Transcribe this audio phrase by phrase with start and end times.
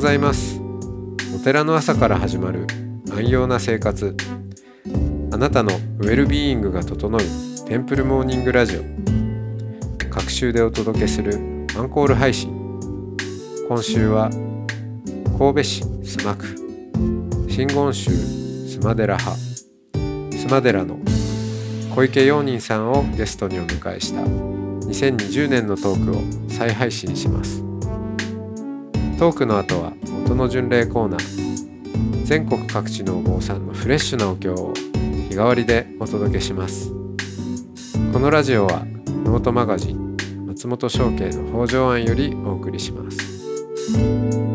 [0.00, 0.58] ございます。
[1.36, 2.66] お寺の朝から始まる
[3.10, 4.16] 安養な生活。
[5.30, 7.20] あなたのウェルビーイングが整う
[7.68, 8.80] テンプルモーニングラジオ。
[10.08, 11.34] 各週でお届けする
[11.76, 12.50] アンコール配信。
[13.68, 14.30] 今週は
[15.38, 16.46] 神戸市須磨区。
[17.50, 19.38] 真言宗須磨寺派。
[20.30, 20.98] 須磨寺の
[21.94, 24.22] 小池陽人さんをゲストにお迎えした。
[24.22, 27.69] 2020年のトークを再配信します。
[29.20, 29.92] トークの後は
[30.22, 32.24] 元の巡礼コーナー。
[32.24, 34.72] 全国各地のお坊さんのフレッシュなお経を
[35.28, 36.90] 日替わりでお届けします。
[38.14, 38.86] このラジオは
[39.26, 44.49] ノートマガジン松本商家の北条庵よりお送りします。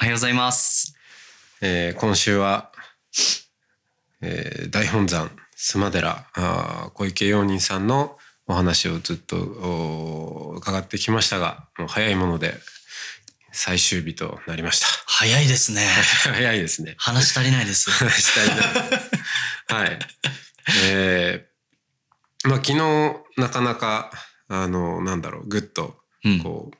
[0.00, 0.94] おはようございます。
[1.60, 2.72] えー今週は、
[4.22, 12.54] えー大本山須磨寺あー小池陽人さんのお話をずっとお伺ってきましたがもう早いもので
[13.52, 15.86] 最終日となりました早いですね。
[16.32, 17.90] 早いですね話足りないです。
[17.92, 19.98] 話したいなはい
[20.86, 22.76] えーまあ昨日
[23.36, 24.10] なかなか
[24.48, 26.70] あのなんだろうグッとうん。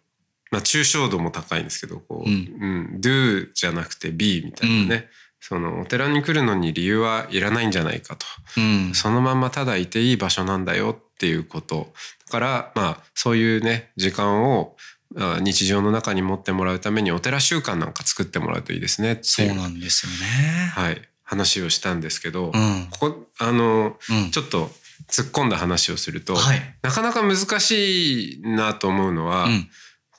[0.51, 5.09] まあ抽象度も高いんですけどこう、ううんん do じゃなくて be みたいなね、
[5.41, 8.27] そのお寺に来るのに理由はいらないんじゃないかと、
[8.59, 8.95] うん。
[8.95, 11.93] そのまんまただいていい場所なんだよっていうこと
[12.27, 14.77] だからまあそういうね時間を
[15.17, 20.73] あ日常の中に持ってもらうためにお寺習慣なんか作ってもらうといいですねそいううなんですよね。
[20.75, 22.89] はい、話をしたんですけど、うん。
[22.91, 24.31] ここあのうん。
[24.31, 24.71] ちょっと
[25.09, 26.61] 突っ込んだ話をすると、はい。
[26.83, 29.69] なかなか難しいなと思うのは、うん。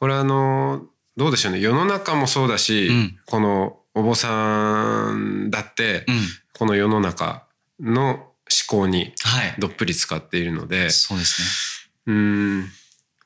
[0.01, 0.81] これあの
[1.15, 6.21] どうでしょうね世の中もそうだし、うんこのお坊さんだって、うん。
[6.57, 7.45] この世の中
[7.79, 8.25] の思
[8.67, 9.55] 考にはい。
[9.59, 12.13] どっぷり使っているのでそうですね。
[12.13, 12.65] うーん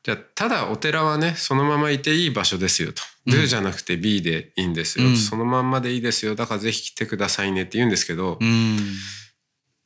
[0.04, 3.02] じゃあただお寺はねそのままいていい場所ですよと。
[3.28, 8.78] うん Do じゃなくて B でいいんですよ、うんそのまんまでいいですよだからぜひ来てくださいねって言うんですけど、うん。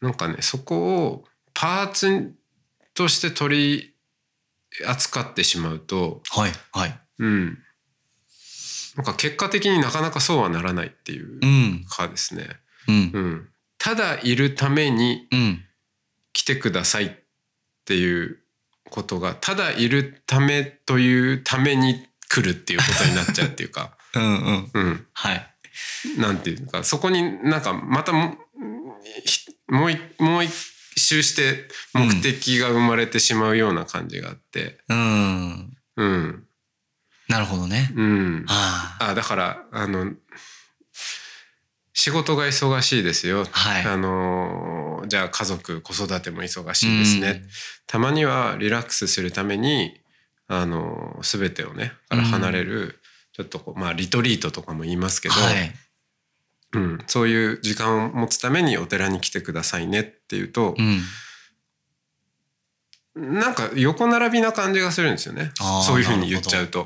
[0.02, 2.34] なんかねそこをパーツ
[2.96, 3.89] として取り
[4.88, 6.52] 扱ってしまうとはい。
[6.72, 7.00] はい。
[7.20, 7.58] うん。
[8.96, 11.86] なんか結果的になかなかそうはならないっていううん。
[11.90, 12.48] かですね。
[12.88, 13.20] うんう。
[13.20, 13.50] ん。
[13.78, 15.64] ただいるためにうん。
[16.34, 17.10] 来てくださいっ
[17.86, 18.38] ていう
[18.90, 24.24] ことが、ただいるためというために来るっていうことになっちゃうっていうか、 うん。
[24.24, 24.72] うん。
[24.74, 25.08] うん。
[25.14, 25.54] はい。
[26.18, 28.38] なんていうか、そこになんかまたもう
[29.24, 29.92] 一もう
[30.44, 30.52] 一
[31.00, 35.78] 周して目的が生まれてしまうような感じがあって、うん。
[35.98, 36.44] うん。
[37.28, 37.92] なるほどね。
[37.96, 38.46] うん。
[38.48, 39.10] ああ。
[39.10, 40.14] あだからあの
[41.94, 43.84] 仕事が忙しいですよ、はい。
[43.84, 47.50] あのじゃあ家族子育ても忙しいですね、うん
[47.92, 50.00] たまにはリラックスするために
[50.48, 53.00] あの全てをねから離れる、
[53.34, 55.74] ちょっとこうまあリトリートとかも言いますけど、はい。
[56.74, 61.02] うん、そういう時間を持つためにお寺に来てくださいねっていうとう、ん。
[63.16, 65.52] なんか横並びな感じがするんですよね
[65.86, 66.86] そういうふうに言っちゃうと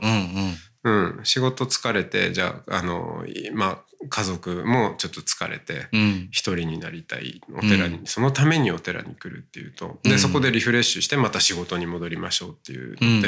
[0.84, 1.20] うん。
[1.24, 6.28] 仕事疲れてじゃああのいまあ家族もちょっと疲れてうん。
[6.32, 13.22] 一人になりたいお寺に、うそのためにお寺に来るっていうとうんでそこでリフレッシュしてまた仕事に戻りましょうっていうので、うん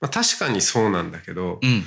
[0.00, 1.82] まあ、確かにそうなんだけどうん。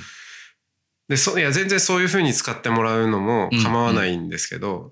[1.12, 4.90] でそいや全然そういうふうに使ってもらうのも構わないんですけど、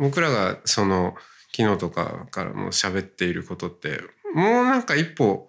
[0.00, 1.14] 僕らがその
[1.56, 4.00] 昨日とかからも喋っていることって
[4.34, 5.46] もうなんか一歩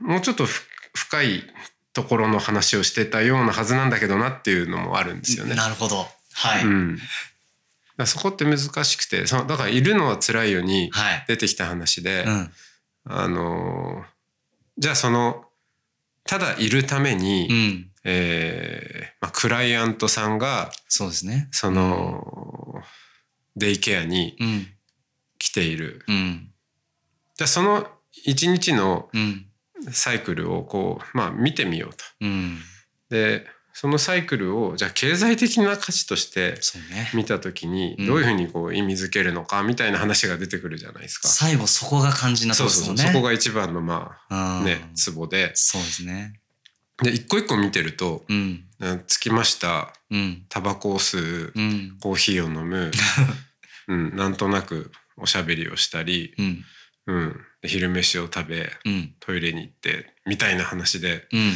[0.00, 1.44] もうちょっとふ深い
[1.92, 5.54] ところの話をしてたようなはずなんだけどなっていうのもあるんですよね。
[5.54, 6.04] なるほど。
[6.32, 6.64] はい。
[6.64, 6.98] うん、
[8.06, 11.24] そこって難しくてそのだからいるのは辛いようにはい。
[11.28, 12.50] 出てきた話で、うん。
[13.04, 14.14] あのー
[14.76, 15.44] じゃあその
[16.26, 17.90] ただいるために、うん。
[18.06, 21.48] えーまあ、クライアントさんがそうですね。
[21.52, 22.82] その、
[23.56, 24.66] デイケアにうん。
[25.38, 26.50] 来ているうん。
[27.36, 27.86] じゃあその
[28.24, 29.46] 一日のうん。
[29.90, 32.04] サイクルをこう、まあ、見てみようと。
[32.22, 32.58] うん。
[33.10, 36.54] でそのサイクルをじゃあ経済的な価値として。
[37.12, 41.28] 見た時にうんどういうふうにこう意味づけるのかみたいな話が出てくるじゃないですか。
[41.28, 43.02] 最後そこが肝心なところですよね。
[43.02, 46.40] そこが一番のまあうんねツボでそうですね。
[47.02, 48.64] で一個一個見てるとうん。
[48.78, 50.46] 「うん着きましたうん。
[50.48, 51.98] タバコを吸ううん。
[52.00, 52.92] コーヒーを飲む、
[53.88, 56.64] うん、なんとなくおしゃべりをしたり、うん。
[57.06, 59.14] うん、で昼飯を食べうん。
[59.18, 61.54] トイレに行ってみたいな話でうん。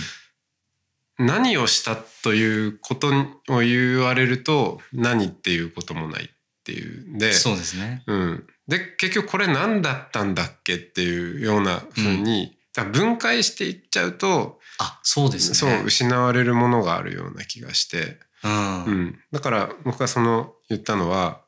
[1.19, 3.09] 何をしたということ
[3.49, 6.29] を言われると何っていうこともないっ
[6.65, 8.05] ていうんでそうですね。
[8.07, 15.55] うん、で結局これ何だったんだっけっていうようなふうに、だから分解していっちゃうとあ、そうですね。
[15.55, 18.85] そう失われるものがあるような気がして、うん。
[18.85, 18.91] う。
[18.91, 21.43] ん、だから僕はその言ったのは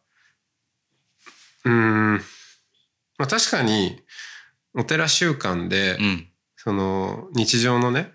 [1.64, 2.14] うーん、
[3.18, 4.00] まあ、確かに
[4.74, 6.26] お寺習慣で、うん。
[6.56, 8.12] その日常のね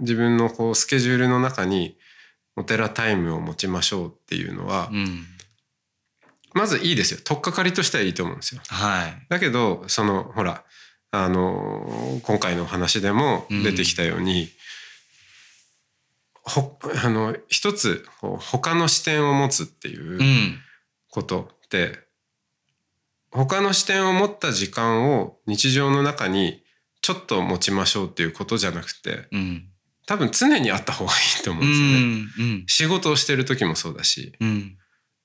[0.00, 1.96] 自分のこうスケジュールの中に
[2.56, 5.24] お寺タイムを持ちましょうっていうのは、うん。
[6.52, 8.60] まずいいですよ取っかかりとしてはいいと思うんですよ。
[8.68, 9.26] はい。
[9.28, 10.64] だけどそのほら
[11.12, 14.48] あの今回の話でも出てきたように、
[16.42, 20.58] ほあの一つこう他の視点を持つっていううん
[21.08, 21.98] ことって、
[23.32, 26.62] 他の視点を持った時間を日常の中に
[27.02, 29.69] ちょっと持ちましょうっていうことじゃなくてうん。
[30.06, 31.98] 多分常にあった方がいいと思ううんですよね。
[31.98, 32.52] ん。
[32.52, 32.64] うん。
[32.66, 34.76] 仕事をしてる時もそうだしうん。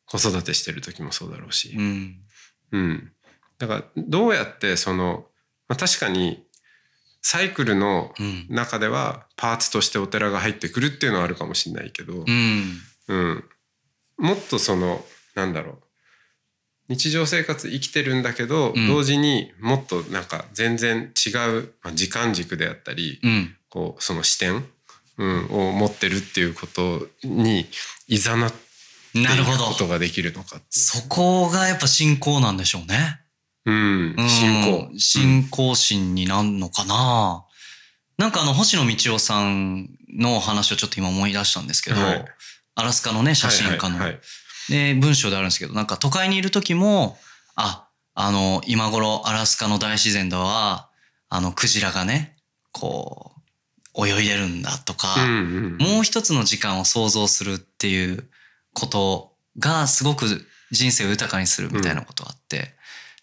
[0.05, 1.75] 子育てしてる時もそうだろうし。
[1.75, 2.19] うん。
[2.71, 3.11] うん、
[3.57, 5.25] だからどうやってその、
[5.67, 6.45] まあ、確かに
[7.21, 8.47] サイクルのうん。
[8.49, 12.81] 中ではパーツとしてお寺が入ってくるっていうのはあるかもしれないけど、うん。
[13.07, 13.43] うん
[14.17, 15.03] もっとその
[15.35, 15.75] なんだろう
[16.87, 23.55] 日常生活生きてるんだけど、うん同時にもっとなんか全然違う、まあ、時間軸であったり、うん。
[23.75, 24.65] こうその視点、
[25.17, 27.65] うん、を持ってるっていうことに
[28.07, 29.87] いざなっていくことど。
[29.89, 33.19] ができるのかそこがやっぱ信仰なんでしょうね。
[33.65, 34.89] うん、うん信仰。
[34.97, 37.45] 信仰心になるのかな、
[38.17, 42.25] なんかあの、星野道夫さんの話をちょっと今思い出したんですけど、はい
[42.77, 43.95] アラスカのね、写真家の。
[43.97, 44.21] はいはいはい
[44.67, 47.19] で、文章であるんですけど、なんか都会にいる時も、
[47.55, 50.89] あ、あの、今頃アラスカの大自然では、
[51.29, 52.35] あの、クジラがね、
[52.71, 53.34] こう、
[53.97, 58.27] 泳いでるんだとか、うんうんもう一つの時間を想像するっていう
[58.73, 60.25] ことがすごく
[60.71, 62.75] 人生を豊かにするみたいなことがあって、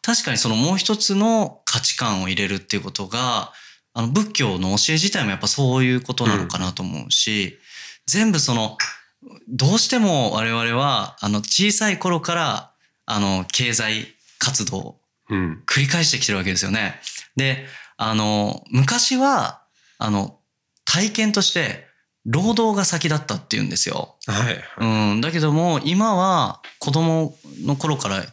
[0.02, 3.52] 確かにそのもう一つの価値観を入れるっていうことが、
[3.94, 7.58] あの仏教の教え自体もやっぱそういうことなのかなと思うし、
[8.06, 8.76] 全部その、
[9.48, 12.72] どうしても我々は、あの小さい頃から、
[13.04, 14.06] あの経済
[14.38, 17.00] 活動をうん繰り返してきてるわけですよね。
[17.36, 17.66] で、
[17.96, 19.62] あの、昔は、
[19.98, 20.38] あの、
[20.84, 21.86] 体験として、
[22.24, 24.14] 労働が先だったっていうんですよ。
[24.26, 25.20] はいはいうん。
[25.20, 27.34] だけども、今は子供
[27.64, 28.24] の頃から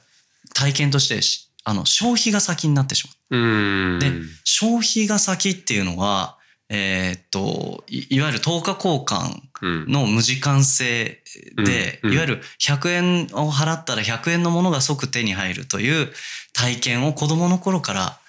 [0.54, 3.16] 体験としてし、あの、消費が先になってしまう。
[3.32, 4.12] うんで
[4.44, 6.38] 消費が先っていうのは、
[6.70, 11.22] えーっと、いいわゆる等価交換うんの無時間性
[11.58, 16.12] で、うんうんいわゆる100円を払ったら100円のものが即手に入るという
[16.54, 18.20] 体験を子供の頃から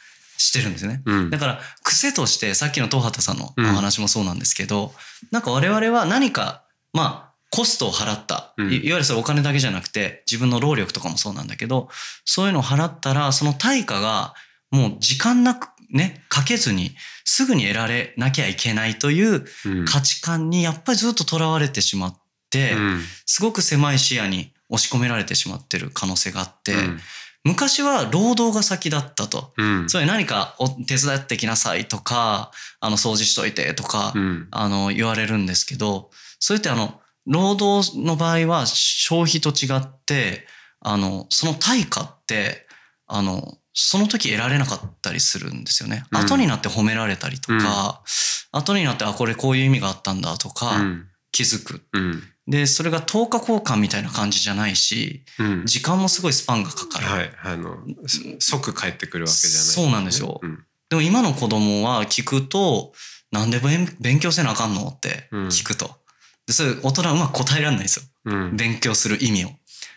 [0.40, 1.02] してるんですね。
[1.04, 1.30] うん。
[1.30, 4.92] だから癖としてさっきの東畑さんのお話もそうなんですけど、
[5.30, 6.64] なんか我々は何か
[6.94, 8.72] まあコストを払った、うん。
[8.72, 11.90] いいわゆるそれお金だけじゃなくて自分の労力とかもそうなんだけど
[12.24, 14.32] そういうのを払ったらその対価が
[14.70, 16.92] もう時間なくねかけずに
[17.24, 19.84] すぐに得られなきゃいけないといううん。
[19.84, 23.00] 価値観にやっぱりずっととらわれてしまって、うん。
[23.26, 27.00] すごく狭い視野に押し込められてしまってる可能性があって、うん
[27.44, 29.52] 昔は労働が先だったと。
[29.56, 40.46] うんそれ何かお手伝ってきなさいとか、あの掃除しといてとか、うんあの言われるんですけど、それってあの、労働の場合は消費と違って、
[40.80, 42.66] あの、その対価って、
[43.06, 46.04] あの、その時得られなかったりするんですよね。
[46.10, 48.02] うん後になって褒められたりとか、
[48.52, 51.82] 後になって、あ、これこういう意味があったんだとか、うん気づく。
[51.92, 57.06] うんで、それが10日交換みたいな感じじゃないし、うん時間もすごいスパンがかかる。
[57.06, 58.20] はいあのそ
[58.58, 62.92] 即帰ってくるわけじゃないそうなんですようんでも今の子供は聞くと、
[63.30, 65.88] なんで勉勉強せなあかんのって聞くと。
[66.48, 68.06] で、それ大人はうまく答えられないんですよ。
[68.24, 69.50] うん勉強する意味を。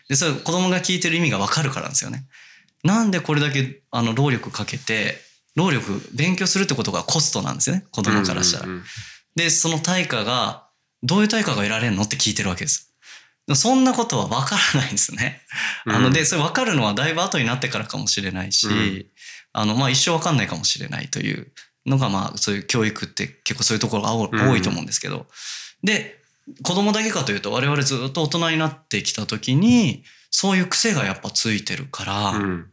[0.08, 2.24] で、それ子供が聞いてる意味がわかるからなんですよね。
[2.84, 5.18] なんでこれだけあの労力かけて、
[5.56, 7.84] 労力、勉強するってことがコストなんですよね。
[7.90, 8.66] 子供からしたら。
[8.66, 8.82] うんうん
[9.36, 10.63] で、その対価が、
[11.04, 12.92] どういう対価が得られるのって聞いてるわけです。
[13.54, 15.42] そんなことはわからないんですね。
[15.86, 19.06] あの、うんで、それ分かるのはだいぶ後になってからかもしれないし、うん。
[19.52, 21.52] あの、まあ一生分かんないかもしれないという
[21.84, 25.26] のが、まあそういう教育って結構そういうところが多いと思うんですけど、
[25.82, 26.18] で、
[26.62, 32.70] 子供だけかというと我々ずっと大人になってきた時に、そういう癖がやっぱついてるから、うん。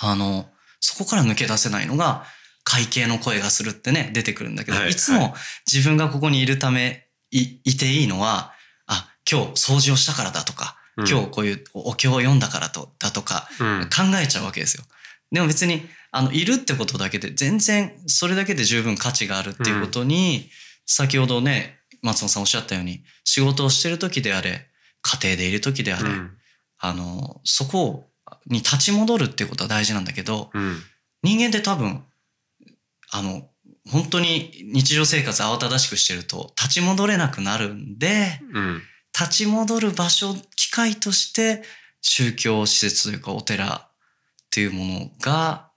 [0.00, 0.48] あの、
[0.80, 2.24] そこから抜け出せないのが、
[2.64, 4.90] 会計の声がするってね、出てくるんだけど、はい。
[4.90, 5.34] い、つも
[5.70, 7.01] 自分がここにいるため、
[7.32, 8.52] い、いていいのは、
[8.86, 11.08] あ、今日掃除をしたからだとか、うん。
[11.08, 13.82] 今日こういうお経を読んだからと、だとか、うん。
[13.84, 14.84] 考えちゃうわけですよ。
[15.32, 20.50] でも別に、あの、いるってことだけで、全然、それだけで十分価値があるっていうことに、
[20.86, 24.66] 先ほどね、松本さんおっしゃったように仕事をしてる時であれ
[25.00, 26.36] 家庭でいる時であれ、うん。
[26.78, 28.08] あのそこ
[28.46, 30.76] に立ち戻るっていうことは大事なんだけどうん。
[31.22, 32.04] 人間って多分
[33.12, 33.48] あの
[33.90, 38.82] 本当に日常生活慌ただしくしてると立ち戻れなくなるんでうん。
[39.18, 41.62] 立ち戻る場所機会として
[42.00, 43.90] 宗教施設というかお寺っ
[44.50, 45.70] ていうものが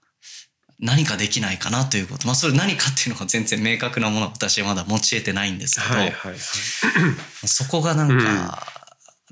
[0.78, 2.26] 何かできないかなということ。
[2.26, 6.38] まあそれ何かっていうのが全然明確なものは私はまだ持ち得てないんですけど、はいはいはい。
[6.38, 8.62] そこがなんか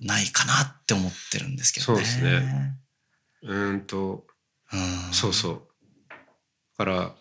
[0.00, 2.04] ないかなって思ってるんですけどね。
[2.04, 2.76] そうですね。
[3.42, 4.26] うーんと
[4.72, 5.62] うん、そうそう。
[6.78, 7.14] だから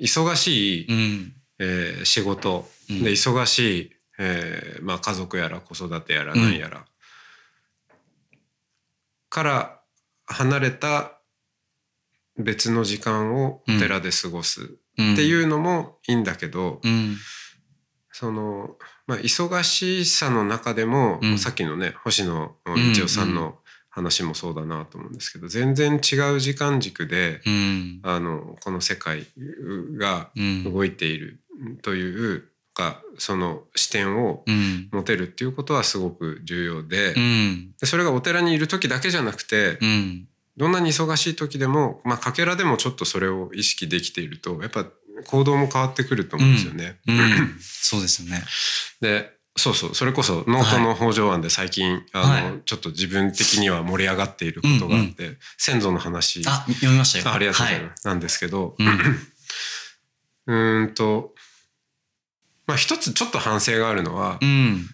[0.00, 1.32] 忙しい、うん。
[1.58, 2.68] えー仕事。
[2.88, 3.02] うん。
[3.02, 6.84] で忙しい、えーまあ、家族やら子育てやらうん何やら、
[9.28, 9.80] から
[10.26, 11.20] 離れた
[12.38, 16.80] 別の時間をお寺で過ごすっていううのもいいんだけど。
[18.18, 21.38] その、まあ、忙しさの中でも、うん。
[21.38, 22.54] さっきのね星野ん。
[22.64, 23.58] 道夫さんの
[23.96, 28.00] 話もそうだなと思うんですけど、全然違う時間軸で、うん。
[28.02, 29.26] あのこの世界
[29.98, 30.64] がうん。
[30.64, 31.40] 動いている
[31.80, 34.88] というか、その視点をうん。
[34.92, 37.72] 持てるっていうことはすごく重要で,、うん。
[37.80, 40.28] でそれがお寺にいる時だけじゃなくて、うん。
[40.58, 44.86] どんなに忙しい時でも、まあ、かけらでもちょっとそれを意識できているとやっぱ
[45.26, 46.98] 行動も変わってくると思うんですよね。
[47.08, 47.56] うん。
[47.60, 48.42] そうですよね。
[49.00, 49.94] でそうそう。
[49.94, 52.62] それこそノートの北条案で最近、あのはい。
[52.64, 57.24] ちょっと自分的には盛り上がっていることがあって、先祖の話あ、読みましたよ。
[57.28, 58.88] あありがとうございはます、なんですけど、うん。
[60.46, 61.34] うーんと
[62.66, 64.90] まあ一つちょっと反省があるのは、うん。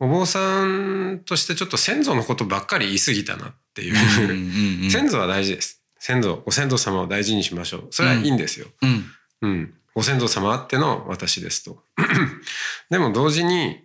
[0.00, 4.84] お坊さんとしてちょっと先祖のことばっかり言い過ぎたなっていう、うん。
[4.84, 4.90] うん。
[4.92, 5.82] 先祖は大事です。
[5.98, 7.88] 先祖ご先祖様を大事にしましょう。
[7.90, 9.04] それはいいんですよ、うん。
[9.40, 11.82] うん、ご先祖様あっての私ですと。
[12.90, 13.83] でも同時に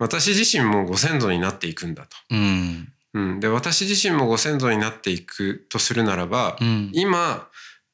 [0.00, 2.92] 私自身もご先祖になっていくんだと、うん。
[3.12, 6.90] うん、で私自身もご先祖になっていくとするならば、うん。
[6.94, 7.48] 今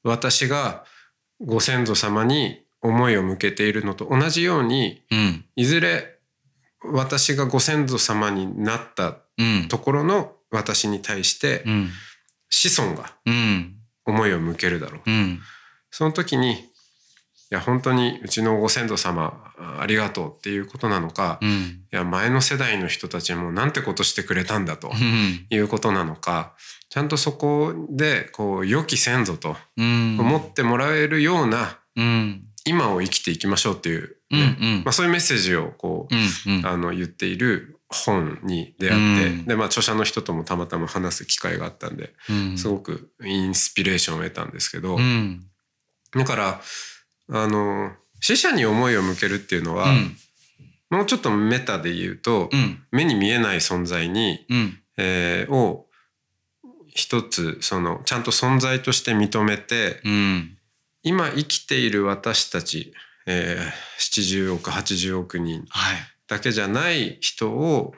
[0.04, 0.84] 私が
[1.44, 5.44] ご先祖様に思いを向けているのと同じようにうん。
[5.56, 6.18] いずれ
[6.84, 9.68] 私がご先祖様になったうん。
[9.68, 11.90] ところの私に対してうん。
[12.48, 13.74] 子孫がうん。
[14.04, 15.10] 思いを向けるだろう。
[15.10, 15.40] うん。
[15.90, 16.70] その時に
[17.50, 21.80] いや本当にうちのご先祖様あありがとうっていうことなのか、いうん。
[21.92, 25.46] や前の世代の人たちもなんてことしてくれたんだとうん。
[25.48, 26.54] いうことなのか
[26.88, 30.16] ちゃんとそこでこう良き先祖とうん。
[30.18, 32.42] 思ってもらえるようなうん。
[32.64, 34.40] 今を生きていきましょうっていう、うん。
[34.40, 36.14] ねうんまあ、そういうメッセージをこう、
[36.48, 36.58] うん。
[36.58, 36.66] うん。
[36.66, 42.58] あの言っている本に出会って、うんでまあ著者の人ともたまたま話す機会があったんでうん。
[42.58, 45.46] すごくインスピレーションを得たんですけど、うん。
[46.12, 46.60] だから
[47.30, 50.16] あの死者に思いを向けるっていうのは、うん。
[50.90, 52.82] もうちょっとメタで言うと、うん。
[52.90, 54.78] 目に見えない存在に、うん。
[54.96, 55.86] えーを
[56.88, 60.56] 一つそのちゃんと存在として認めてうん。
[61.02, 62.94] 今生きている私たち、
[63.26, 65.96] えー70億80億人はい。
[66.26, 67.94] だけじゃない人を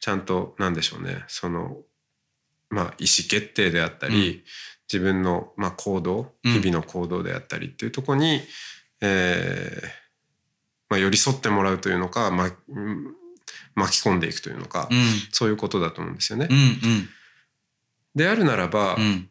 [0.00, 1.76] ちゃんとなんでしょうねその
[2.70, 4.44] まあ意思決定であったり、
[4.92, 8.40] 自分のまあ行動うん日々の行動であったりっていうところに、
[9.00, 10.00] えー
[10.88, 13.14] まあ、寄り添ってもらうというのか、まうん
[13.74, 14.98] 巻き込んでいくというのか、うん。
[15.30, 16.48] そういうことだと思うんですよね。
[16.50, 16.56] うん。
[16.56, 17.08] うん。
[18.14, 19.28] であるならば、うん。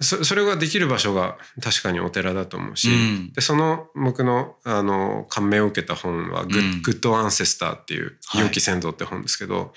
[0.00, 9.72] そそれができる場所が確かにお寺だと思うし、うんでその僕のあの感銘を受けた本はグッ、うんグッドアンセスターっていう「はい良き先祖」って本ですけど、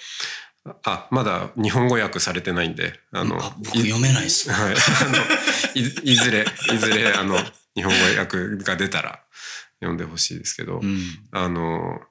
[0.83, 4.51] あまだ日本語訳されてないんであのあ僕読めないっす。
[4.51, 5.17] はい、あの
[5.73, 7.37] いいずれいずれあの
[7.75, 9.23] 日本語訳が出たら
[9.79, 10.99] 読んでほしいですけど、うん。
[11.31, 12.01] あの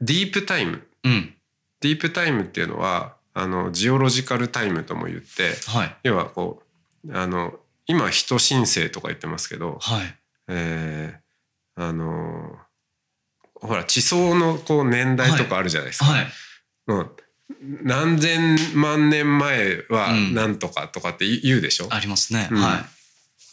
[0.00, 1.34] ディープタイムうん。
[1.80, 5.96] ディープタイムっていうのはあのジオロジカルタイムとも言ってはい。
[6.04, 6.62] 要はこ
[7.06, 10.16] うあの今人申請とか言ってますけど、はい。
[10.48, 11.24] えー
[11.76, 12.56] あの
[13.66, 16.04] ほら地層のこう年代とかあるじゃないですか。
[16.06, 16.26] はい。
[16.88, 17.10] うん
[17.82, 22.48] 何千万年前はうんなんとかとかって言うでしょ、ありますね。
[22.50, 22.86] うんは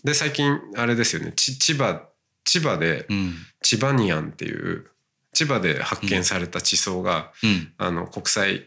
[0.03, 2.01] で最近あれですよねち千葉
[2.45, 3.13] 千葉でい。
[3.13, 3.33] うん。
[3.61, 4.87] チバニアンっていう
[5.33, 7.73] 千葉で発見された地層が、うん。
[7.77, 8.65] あの国際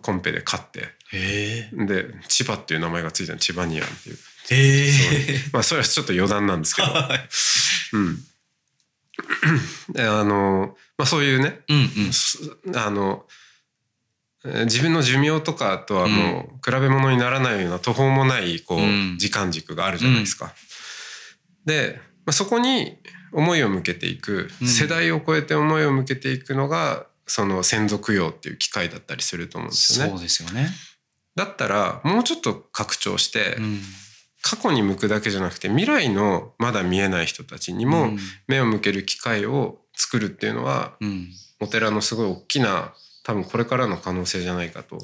[0.00, 0.94] コンペで勝って。
[1.12, 4.16] で千葉っていう名前がついたのチバニアンっていう
[4.50, 4.90] へえ。
[5.52, 7.28] まあそれはちょっと余談なんですけど、 はい。
[7.92, 8.22] うん、で
[9.98, 12.12] あの、まあ、そういうねうんうん。
[12.12, 12.38] す
[12.74, 13.24] あの
[14.44, 20.52] えー自分の寿命とかとはもう比べ物にならないような途方もないこう、うん時間軸があるじゃないですか。
[21.64, 22.96] で、まあ、そこに
[23.32, 30.12] 思いを向けていく、うん世代を超えて思いを向けていくのがその先祖供養っていう機会だったりすると思うんですよね。
[30.12, 30.68] そうですよね。
[31.34, 33.80] だったらもうちょっと拡張して、うん
[34.48, 44.98] 過去に向くだけじゃなくて未来のまだ見えない人たちにもうん目を向ける機会を作るっていうのはうんお寺のすごい大きな多分これからの可能性じゃないかと。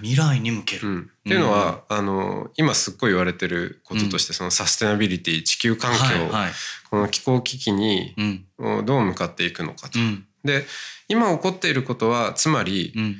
[0.00, 0.88] 未来に向ける。
[0.88, 6.52] うん、っていうのは、あの今すっごい言われてることとして、そのサステナビリティ地球環境、はいはい。
[6.88, 8.14] この気候危機に
[8.56, 9.98] うんどう向かっていくのかと。
[9.98, 10.64] うんで
[11.08, 13.16] 今起こっていることはつまりうん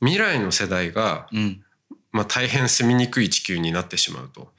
[0.00, 1.64] 未来の世代が、うん
[2.12, 4.52] まあ、大変住みにくい地球になってしまうと。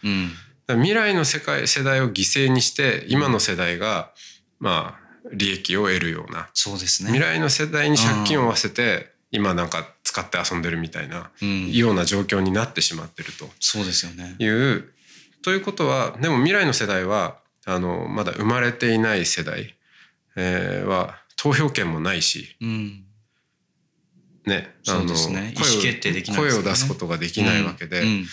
[0.76, 4.12] 未来の世界世代を犠牲にして今の世代が
[4.60, 6.50] まあ利益を得るような。
[6.54, 7.10] そうですね。
[7.12, 11.72] 未来の世代に借金を負わせて今なんか使って遊んでるみたいなうん。
[11.72, 13.48] ような状況になってしまってると。
[13.60, 14.36] そうですよね。
[14.40, 14.86] いう。
[15.42, 19.76] ということはでも未来の世代はあのまだ生まれていない世代、
[20.36, 23.04] えーは投票権もないしうん。
[24.46, 25.54] ねそうですね。
[25.56, 26.64] 意思決定できないですよね。
[26.64, 28.24] 声を出すことができないわけで、うん。
[28.24, 28.30] だ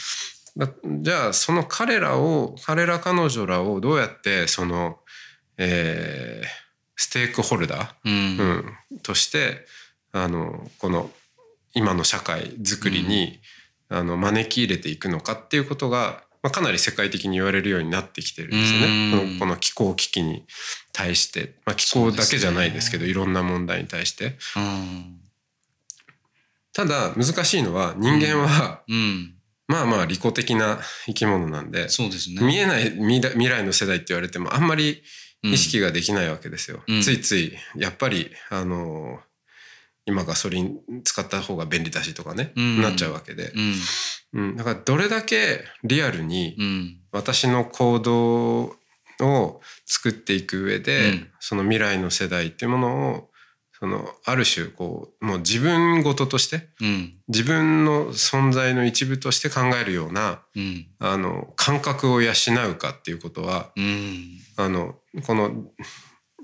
[0.85, 4.99] じゃあその彼らを彼ら彼女らをどうやってその、
[5.59, 8.73] えーステークホルダー、うん。
[8.91, 9.67] うん、として
[10.13, 11.11] あのこの
[11.75, 13.39] 今の社会づくりに、
[13.89, 18.87] あの招き入れていくのかっていうことが、まあ、かなり世界的に言われるようになってきてるんですよね。
[19.33, 19.39] うん。
[19.39, 20.45] この気候危機に
[20.93, 24.37] 対して、まあ、気候だけじゃないですけどそういろんな問題に対して。
[24.57, 25.21] うん。
[26.73, 29.36] ただ難しいのは人間は、うん
[29.69, 32.45] まあまあ利己的な生き物なんで、そうですね。
[32.45, 35.03] 見えない未来未来の世代って言われてもあんまり
[35.43, 36.83] 意識ができないわけですよ。
[36.87, 37.03] うん。
[37.03, 39.19] ついついやっぱりあの
[40.05, 42.81] 今ガソリン使った方が便利だしとかね、うん。
[42.81, 43.53] なっちゃうわけで、
[44.35, 44.41] うん。
[44.41, 47.01] うん、だからどれだけリアルにうん。
[47.13, 48.77] 私の行動
[49.21, 51.31] を作っていく上で、うん。
[51.41, 53.31] その未来の世代っていうものを
[53.79, 57.15] そのある種こうもう自分事としてうん。
[57.29, 60.87] 自分の存在の一部として考えるようなうん。
[60.99, 62.33] あの感覚を養
[62.71, 64.39] うかっていうことはうん。
[64.57, 64.95] あの
[65.27, 65.51] この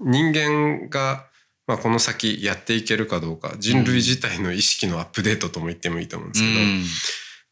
[0.01, 1.27] 人間が、
[1.67, 6.45] まあ、この先やっていけるかどうか人類自体の意識のアップデートとも言ってもいいと思うんです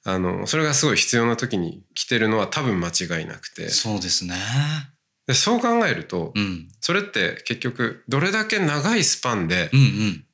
[0.02, 3.68] けど、あのそれがすごい必要な時に来てるのは多分間違いなくて。
[3.68, 4.34] そうですね。
[5.30, 6.66] でそう考えるとうん。
[6.80, 10.24] それって結局どれだけ長いスパンでうんうん。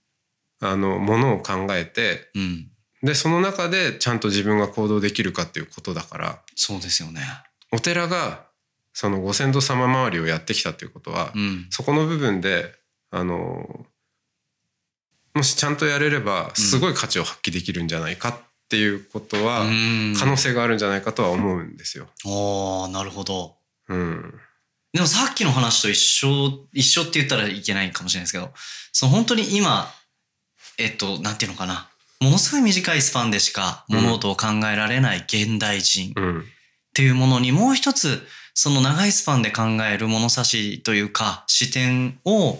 [0.62, 2.70] あのものを考えてうん。
[3.02, 7.20] でその中でちゃんと自分が行動できるかっていうことだからそうですよね。
[7.72, 8.46] お寺が
[8.94, 11.66] そのご先祖様周りをやってきたっていうことは、うん。
[11.68, 12.72] そこの部分で
[13.10, 13.84] あの
[15.34, 18.34] もしちゃんとやれればすごい価値を発揮できるんじゃないかっ
[18.70, 20.14] ていうことはうん。
[20.18, 22.08] 可能性があるんじゃないかとは思うんですよ。
[22.24, 23.56] おーなるほど。
[23.88, 24.34] うん、
[24.96, 28.50] でもさっきの話と一緒、一緒って言ったらいけないかもしれないですけど、
[28.92, 29.88] その本当に今、
[30.78, 31.90] えっと、なんていうのかな。
[32.18, 36.44] ものすごい短いスパンでしか物事を考えられない現代人っうん、
[36.94, 42.58] ていうものにもう一つ、その長いスパンで考える物差しというか視点を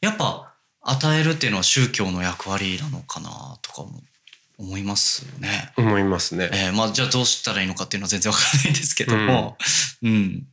[0.00, 3.30] やっぱ与えるっていうのは宗教の役割なのかな
[3.62, 4.02] とかも
[4.58, 5.72] 思いますね。
[5.76, 6.50] 思いますね。
[6.52, 9.56] えーまあじゃあどうしたらいいのかっていうのは全然わからないんですけども、
[10.02, 10.48] うん、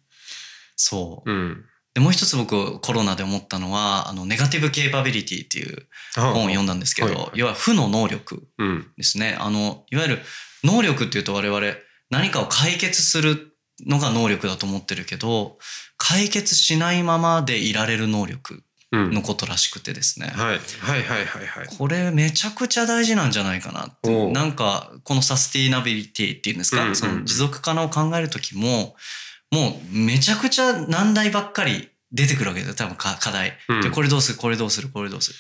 [0.75, 1.31] そう。
[1.31, 7.29] うん、で、もう一つ僕コロナで思ったのは、あの、ネガティブケーパビリティっていう本本を読んだんですけど、はいはい。
[7.35, 9.37] 要は負の能力うん、ですね。
[9.39, 10.19] あの、いわゆる
[10.63, 11.61] 能力っていうと我々
[12.09, 15.57] 何かを解決するのが能力だと思ってるけど、
[15.97, 18.61] 解決しないままでいられる能力
[18.91, 20.27] うん、のことらしくてですね。
[20.27, 21.67] はい、はい、はい、はい、はい。
[21.77, 24.31] これめちゃくちゃ大事なんじゃないかなって。
[24.31, 26.95] なんかこのサスティナビリティっていうんですか、うんうんうん。
[26.95, 28.95] その持続可能を考える時も
[29.55, 33.81] もうめちゃくちゃ難題ばっかり出てくるわけですよ多分か課題、うん。
[33.81, 35.39] でこれどうするこれどうするこれどうする。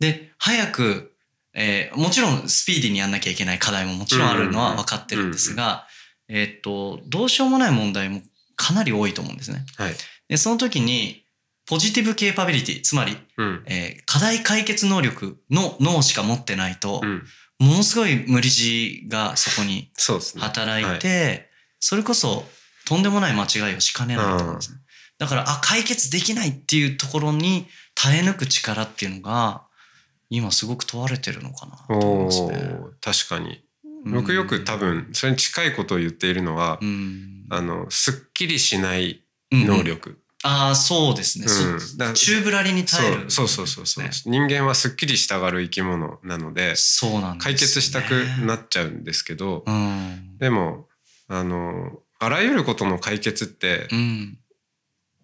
[0.00, 1.12] で早く、
[1.54, 5.86] えーもちろんスピーディーにやんなきゃいけない課題ももちろんあるのは分かってるんですが、
[6.28, 8.20] えーっとどうしようもない問題も
[8.56, 9.64] かなり多いと思うんですね。
[9.78, 9.94] はい、
[10.28, 11.24] でその時に
[11.66, 17.22] ポジティブケーパビリティつまりうん、えー課題解決能力の脳しか持ってないと、うん、
[17.58, 20.42] ものすごい無理強いがそこにそうですね。
[20.42, 21.48] 働いて、
[21.80, 22.44] それこそ
[22.86, 24.78] とんでもない間違いをしかねないと思うんですね。
[25.18, 29.62] だから、あ、解決できないっていうところに耐え抜く力っていうのが、
[30.28, 32.48] 今すごく問われてるのかなと思いおますね。
[32.56, 33.60] ー確かに。
[34.04, 37.46] うん僕よく多分それに近いことを言っているのは、うん。
[37.48, 39.82] あのすっきりしないうん能。
[39.82, 40.18] 力。
[40.42, 41.46] ああ、そうですね。
[41.48, 48.12] うん宙ぶらりに耐える、そうそうそうそう、ね人間はすっきりしたがる生き物なのでそうなんですよね解決したく
[48.44, 50.36] なっちゃうんですけど、うん。
[50.36, 50.88] でも
[51.28, 54.38] あのあらゆることの解決ってうん。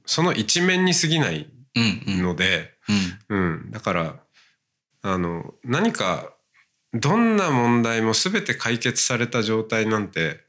[0.07, 2.23] その一面に過ぎないうんうん。
[2.23, 2.75] ので、
[3.29, 3.37] うん。
[3.37, 4.17] うん、だから
[5.03, 6.33] あの何か
[6.93, 10.41] どんな問題も全て解決された状態なんて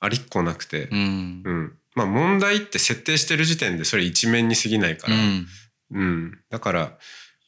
[0.00, 1.42] ありっこなくてう、ん。
[1.44, 1.72] うん。
[1.94, 5.46] まあ問題って設定してる時点でそれ一面に過ぎないから、うん。
[5.90, 6.98] うん、だから、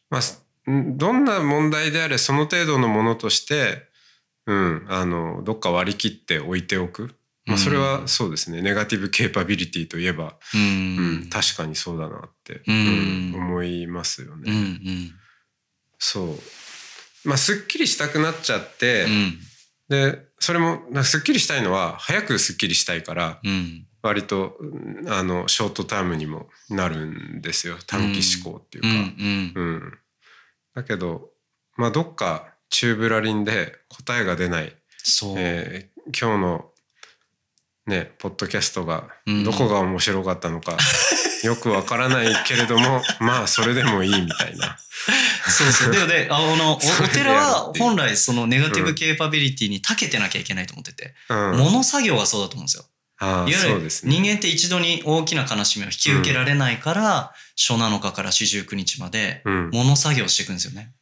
[0.08, 0.20] まあ、
[0.66, 3.84] どんな問題であれその程度のものとして、
[4.46, 7.14] うん、あのどっか割り切って置いておく、
[7.46, 11.20] まあ、それはそうですね、ネガティブケーパビリティといえば、ううん。
[11.22, 13.32] ん確かにそうだなって、うん。
[13.34, 14.42] 思いますよね。
[14.46, 15.12] うんうん。
[15.98, 17.28] そう。
[17.28, 19.38] まあすっきりしたくなっちゃって、うん。
[19.88, 23.86] でそれもなんかすっきりしたいのは早くすっきりしたいからうん。
[24.02, 27.76] 割とうんあのショートタームにもなるんですよ。
[27.86, 29.14] 短期思考っていううんか。
[29.18, 29.52] うん。
[29.54, 29.98] うん、
[30.74, 31.30] だけど
[31.76, 35.34] まあどっか宙ぶらりんで答えが出ない、そう。
[35.38, 36.70] えー今日の
[37.86, 40.76] ねポッドキャストがうんどこが面白かったのか、
[41.44, 44.78] よくわからないけれどもまあそれでもいいみたいな。
[45.50, 45.92] そうそう。
[45.92, 52.84] で、で、あの、お寺は本来そのネガティブケーパビリティに長けてなきゃいけないと思ってて、うん、物作業がそうだと思うんですよ。
[53.18, 53.88] ああいわゆる。
[53.88, 60.92] 人間って一度に大きな悲しみを引き受けられないから、初七日から四十九日までうん物作業していくんですよね。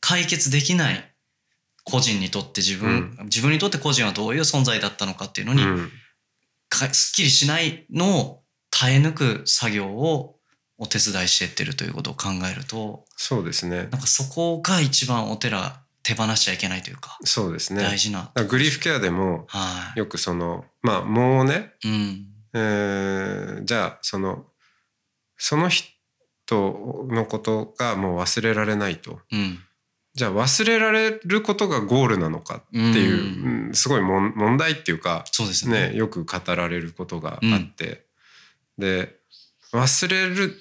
[0.00, 1.14] 解決できない
[1.84, 5.62] 個人にとって自分、自分にとって個人はどういう存在だったのかっていうのに、
[6.70, 10.36] すっきりしないのを耐え抜く作業を
[10.78, 13.76] お手伝いしてってるということを考えると、そうですね。
[13.76, 17.82] なんかそこが一番お寺手放しちゃいけないというか、そうですね。
[17.82, 18.32] 大事な。
[18.48, 19.98] グリーフケアでもはい。
[19.98, 22.26] よくそのまあもうね、うん。
[22.54, 24.46] えーじゃあその
[25.36, 25.94] その人
[27.08, 29.58] のことがもう忘れられないとうん。
[30.14, 35.88] じゃあ忘れられることがゴールなのかっていう、うんうんすごい問題っていうかそうですよね。
[35.88, 38.04] ねよく語られることがあって、
[38.78, 39.16] で
[39.72, 40.56] 忘れる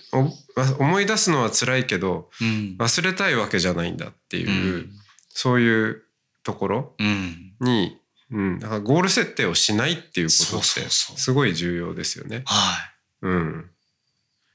[0.79, 2.75] 思い出すのは辛いけどうん。
[2.79, 4.89] 忘れたいわけじゃないんだっていう、うん。
[5.29, 6.01] そういう
[6.43, 7.53] ところうん。
[7.59, 7.99] に、
[8.31, 12.41] うん、だからゴール設定をしないっていうことってすごい重要ですよね。
[12.45, 13.69] はうん、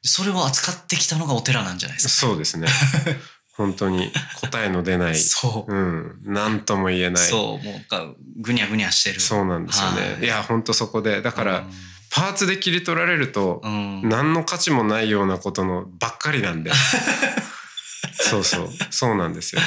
[0.02, 0.08] い。
[0.08, 2.26] それを扱ってきたのがお寺なんじゃないですか。
[2.26, 2.66] そうですね。
[3.58, 5.72] 本当に答えの出ない、 そう。
[5.72, 7.28] うん、何とも言えない。
[7.28, 7.64] そう。
[7.64, 9.20] もうか、ぐにゃぐにゃしてる。
[9.20, 10.12] そうなんですよね。
[10.12, 11.66] はいい、や本当そこでだから、
[12.10, 14.08] パーツで切り取られると、うん、うん。
[14.08, 16.70] 何の価値もないようなことのばっかりなんで
[18.14, 19.60] そうそうそうなんですよ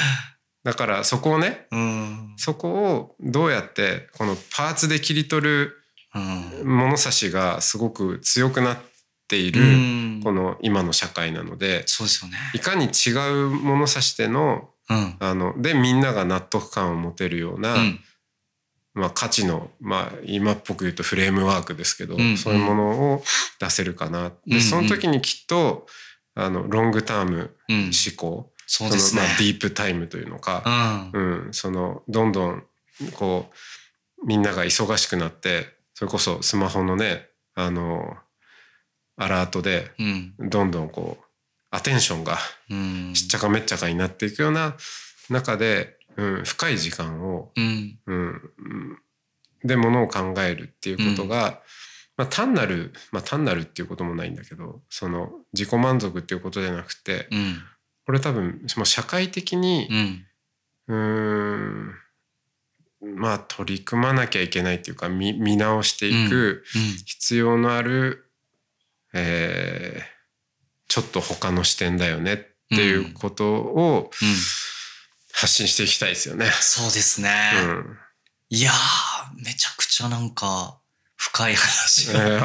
[0.64, 2.34] だからそこをねうん。
[2.38, 5.76] そこをどうやってこのパーツで切り取る
[6.14, 6.78] うん。
[6.78, 8.91] 物差しがすごく強くなって
[9.36, 12.38] いる、うんこの今の社会なのでそうですよね。
[12.54, 13.10] いかに違
[13.46, 15.16] う物差しでのうん。
[15.18, 18.00] あのでみんなが納得感を持てるような、うん。
[18.94, 23.22] まあ、価値の、まあ、今っぽく言うとフレームワークですけど、うんそういうものを
[23.58, 24.26] 出せるかな。
[24.26, 25.86] うんでその時にきっと
[26.34, 27.76] あのロングタームうん。
[27.84, 28.98] 思考、そのまあ、
[29.38, 31.46] ディープタイムというのか、うん。
[31.46, 32.64] うん、そのどんどん
[33.14, 33.50] こ
[34.22, 38.16] うみんなが忙しくなってそれこそスマホのねあの
[39.16, 40.34] アラートでうん。
[40.50, 41.24] どんどんこう
[41.70, 42.38] アテンションが
[42.70, 43.14] うん。
[43.14, 44.76] しっちゃかめっちゃかになっていくような
[45.30, 47.98] 中で、うん、深い時間をうん。
[48.06, 48.98] うんうん
[49.64, 51.60] でものを考えるっていうことが、
[52.16, 57.58] まあ、単なる、まあ、単なるっていうこともないんだけどその自己満足っていうことじゃなくてうん。
[58.04, 60.26] これ多分もう社会的にうん。
[60.92, 61.94] ん
[63.16, 66.64] まあ取り組まなきゃいけないっていうか見見直していく
[67.06, 68.31] 必要のある、
[69.12, 70.12] えー
[70.88, 74.28] ちょっと他の視点だよねっていうことをうん。
[75.32, 76.44] 発信していきたいですよね。
[76.60, 77.52] そうですね。
[77.64, 77.96] うん
[78.50, 80.78] いやー、めちゃくちゃなんか、
[81.16, 82.36] 深い話い な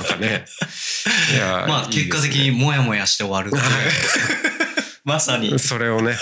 [0.00, 0.46] んかね。
[1.34, 3.52] いやーまあ、結果的にもやもやして終わる。
[5.04, 5.58] まさに。
[5.58, 6.16] それをね、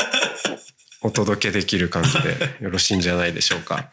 [1.02, 3.88] お届けできる感じでよろしいんじゃないでしょうか。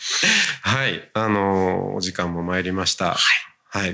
[0.61, 1.07] はい。
[1.13, 3.11] あのーお時間も参りました。
[3.11, 3.17] はい。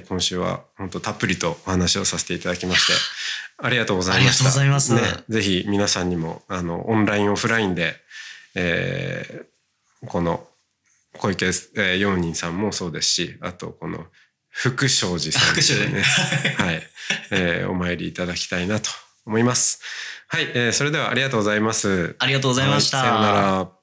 [0.07, 2.93] 今週は本当たっぷりとお話をさせていただきまして、
[3.57, 4.43] ありがとうございました。
[4.45, 7.95] ありがとうございますね、ぜひ皆さんにも、あの、オンライン、オフラインで、
[8.55, 9.53] えー
[10.05, 10.45] この
[11.17, 14.05] 小池、えー、四人さんもそうですし、あとこの
[14.49, 16.01] 福正寺さん、福正寺ね
[16.57, 16.83] はい、
[17.31, 18.89] えーお参りいただきたいなと
[19.25, 19.79] 思います。
[20.27, 22.15] はい、えーそれではありがとうございます。
[22.19, 22.97] ありがとうございました。
[22.97, 23.82] はいさようなら。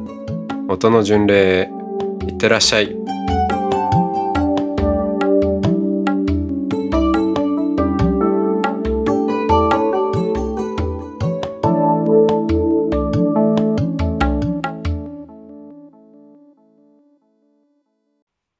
[0.73, 1.69] 音の巡礼へ
[2.25, 2.95] いってらっしゃい。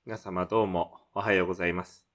[0.05, 2.05] 皆様どうもおはようございます。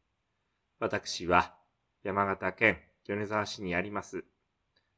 [0.79, 1.55] 私は
[2.03, 4.25] 山形県米沢市にあります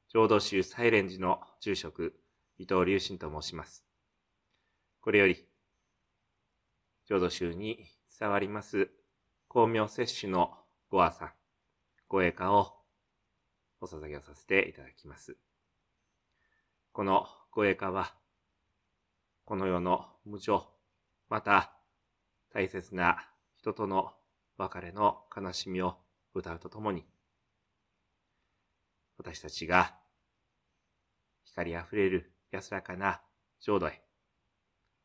[0.09, 2.19] 浄土宗サイレン寺の住職
[2.59, 3.88] 伊藤隆信と申します。
[5.01, 5.45] これより
[7.07, 7.87] 浄土宗に
[8.19, 8.91] 伝わります
[9.51, 10.53] 光明摂取の
[10.91, 11.33] ご和さん、
[12.07, 12.73] ご栄華を
[13.81, 15.37] お捧げをさせていただきます。
[16.93, 18.15] このご栄華は
[19.45, 20.67] この世の無常、
[21.31, 21.73] また
[22.53, 24.13] 大切な人との
[24.59, 25.97] 別れの悲しみを
[26.35, 27.07] 歌うとともに、
[29.17, 29.95] 私たちが
[31.45, 33.23] 光あふれる安らかな
[33.61, 34.03] 浄土へ、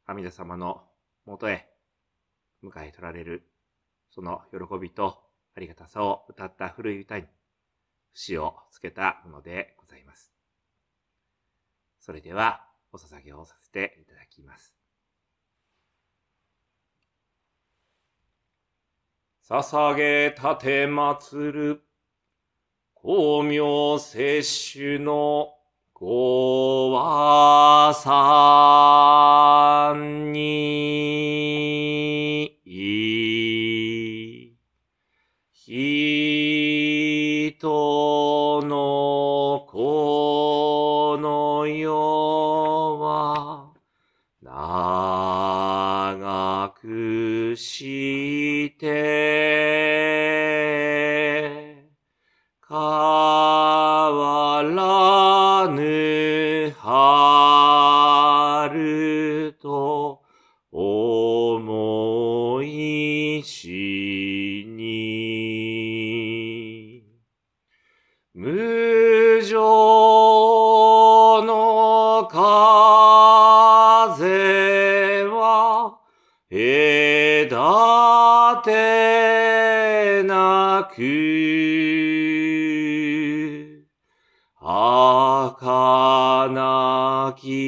[0.05, 0.83] 阿弥陀様の
[1.25, 1.69] もとへ
[2.63, 3.49] 迎え取られる、
[4.09, 5.23] その喜びと
[5.55, 7.25] ありがたさを歌った古い歌に、
[8.13, 10.31] 節をつけたものでございます。
[11.99, 14.75] それでは、お捧げをさせていただきます。
[19.49, 21.81] 捧げたてまつる、
[22.95, 25.53] 光明摂取の
[26.05, 32.59] ご和さんに、
[35.53, 36.19] 人
[38.63, 43.71] のこの世は、
[44.41, 48.02] 長くし
[63.43, 67.03] しに、
[68.33, 69.59] 無常
[71.43, 72.45] の風
[75.25, 75.99] は
[76.49, 76.57] 隔
[78.65, 81.01] てなく、
[84.55, 87.62] 儚き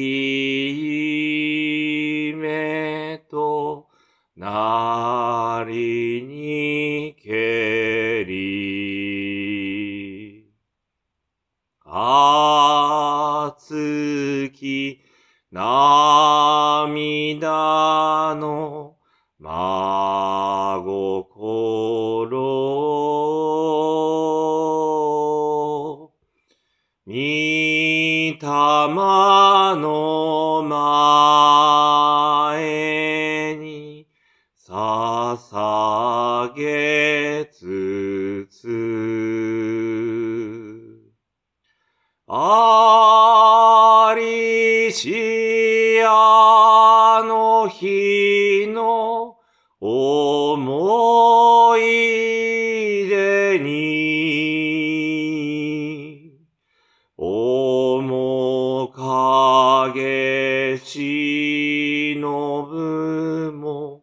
[61.46, 64.02] しのぶも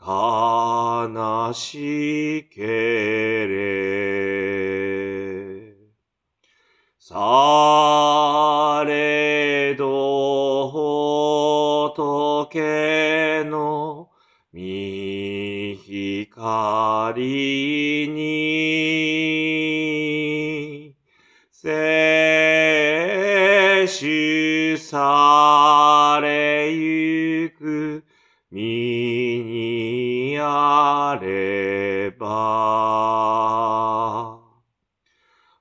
[0.00, 4.00] 悲しけれ。
[6.98, 14.08] されど仏の
[14.52, 17.22] 見光
[18.08, 20.96] に、
[21.52, 22.70] 摂
[24.00, 25.39] 取さ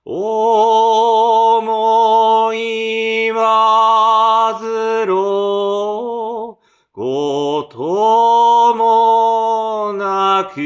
[0.06, 6.60] 思いはずろ
[6.92, 10.60] こともなく、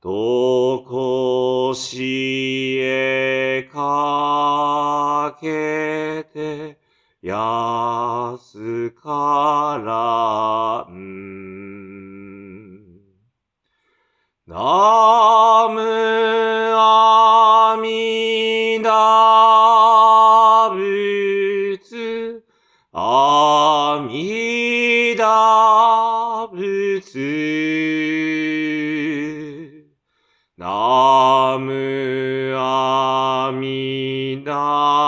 [0.00, 6.78] とこしえかけて、
[7.22, 9.45] 安か
[14.48, 15.82] ナム
[16.78, 18.90] アミダ
[20.70, 22.44] 仏、
[22.92, 27.56] アミダ仏。
[30.56, 35.05] ナムアミダ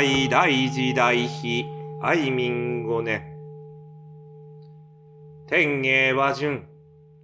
[0.00, 1.66] 如来大時大悲
[2.00, 3.20] 愛民五年
[5.48, 6.66] 天芸和順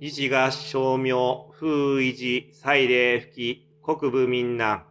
[0.01, 1.13] 維持が称名
[1.53, 4.87] 風維持祭礼吹き国部民難。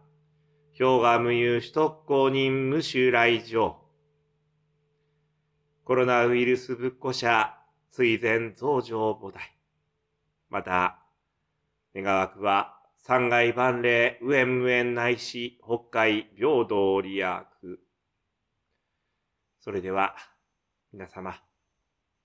[0.78, 3.76] 氷河無有首都公認無臭来場。
[5.84, 7.54] コロナウイルス仏庫者
[7.92, 9.40] 追善増上菩提。
[10.50, 11.00] また
[11.94, 17.28] 願わくは三階万礼無縁無縁内し北海平等利益
[19.60, 20.16] それでは
[20.94, 21.36] 皆様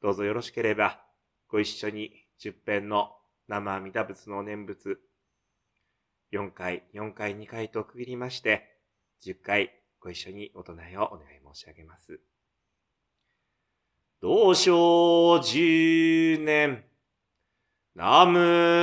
[0.01, 1.01] どうぞよろしければ
[1.49, 3.11] ご一緒に十編の
[3.49, 5.01] 生阿弥陀仏の念仏
[6.33, 8.79] 4回4回2回と区切りまして
[9.27, 12.21] 10回ご一緒にお唱えをお願い申し上げます。
[14.23, 16.85] 同生十年
[17.99, 18.39] ナム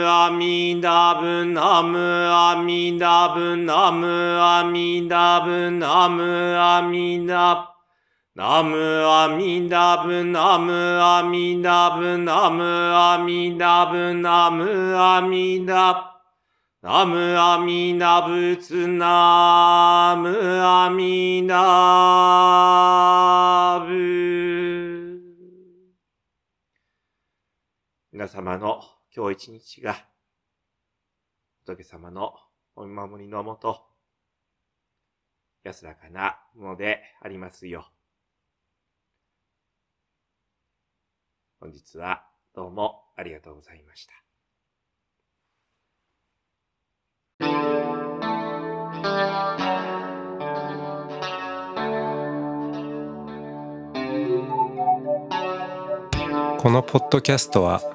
[0.06, 4.06] アミダブナムアミダブナム
[4.42, 7.78] アミダブナムアミダ
[8.36, 8.76] ブナム
[9.08, 12.62] アミダブナムアミダブナム
[12.94, 20.28] アミダブナムアミダブナムアミダ仏ナム
[20.62, 21.56] アミダ
[23.80, 23.96] ブ。
[28.12, 28.82] 皆様の
[29.16, 29.96] 今日一日が
[31.66, 32.34] 仏様の
[32.76, 33.80] お見守りのもと
[35.64, 37.88] 安らかなものでありますよ。
[41.62, 44.14] 本日はどうもありがとうございました。
[56.62, 57.95] このポッドキャストは